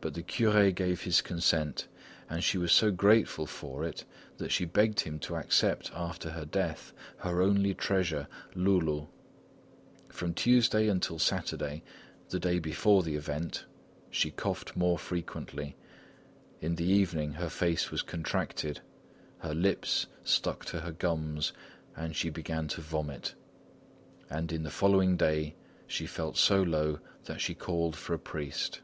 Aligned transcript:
But 0.00 0.14
the 0.14 0.22
curé 0.22 0.72
gave 0.72 1.02
his 1.02 1.20
consent 1.22 1.88
and 2.30 2.44
she 2.44 2.56
was 2.56 2.70
so 2.70 2.92
grateful 2.92 3.46
for 3.46 3.82
it 3.82 4.04
that 4.36 4.52
she 4.52 4.64
begged 4.64 5.00
him 5.00 5.18
to 5.18 5.34
accept 5.34 5.90
after 5.92 6.30
her 6.30 6.44
death, 6.44 6.92
her 7.16 7.42
only 7.42 7.74
treasure, 7.74 8.28
Loulou. 8.54 9.08
From 10.08 10.34
Tuesday 10.34 10.86
until 10.86 11.18
Saturday, 11.18 11.82
the 12.28 12.38
day 12.38 12.60
before 12.60 13.02
the 13.02 13.16
event, 13.16 13.64
she 14.08 14.30
coughed 14.30 14.76
more 14.76 14.98
frequently. 15.00 15.74
In 16.60 16.76
the 16.76 16.86
evening 16.86 17.32
her 17.32 17.50
face 17.50 17.90
was 17.90 18.02
contracted, 18.02 18.80
her 19.38 19.52
lips 19.52 20.06
stuck 20.22 20.64
to 20.66 20.78
her 20.78 20.92
gums 20.92 21.52
and 21.96 22.14
she 22.14 22.30
began 22.30 22.68
to 22.68 22.80
vomit; 22.80 23.34
and 24.30 24.52
on 24.52 24.62
the 24.62 24.70
following 24.70 25.16
day, 25.16 25.56
she 25.88 26.06
felt 26.06 26.36
so 26.36 26.62
low 26.62 27.00
that 27.24 27.40
she 27.40 27.52
called 27.56 27.96
for 27.96 28.14
a 28.14 28.18
priest. 28.20 28.80